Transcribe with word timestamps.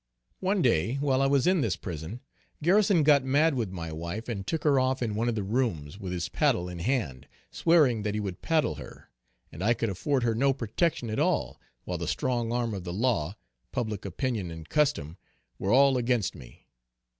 One 0.39 0.63
day 0.63 0.95
while 0.95 1.21
I 1.21 1.27
was 1.27 1.45
in 1.45 1.61
this 1.61 1.75
prison, 1.75 2.21
Garrison 2.63 3.03
got 3.03 3.23
mad 3.23 3.53
with 3.53 3.69
my 3.69 3.91
wife, 3.93 4.27
and 4.27 4.47
took 4.47 4.63
her 4.63 4.79
off 4.79 5.03
in 5.03 5.13
one 5.13 5.29
of 5.29 5.35
the 5.35 5.43
rooms, 5.43 5.99
with 5.99 6.11
his 6.11 6.27
paddle 6.27 6.67
in 6.67 6.79
hand, 6.79 7.27
swearing 7.51 8.01
that 8.01 8.15
he 8.15 8.19
would 8.19 8.41
paddle 8.41 8.73
her; 8.81 9.11
and 9.51 9.61
I 9.63 9.75
could 9.75 9.89
afford 9.91 10.23
her 10.23 10.33
no 10.33 10.53
protection 10.53 11.11
at 11.11 11.19
all, 11.19 11.61
while 11.83 11.99
the 11.99 12.07
strong 12.07 12.51
arm 12.51 12.73
of 12.73 12.83
the 12.83 12.91
law, 12.91 13.35
public 13.71 14.03
opinion 14.03 14.49
and 14.49 14.67
custom, 14.67 15.17
were 15.59 15.69
all 15.71 15.99
against 15.99 16.33
me. 16.33 16.65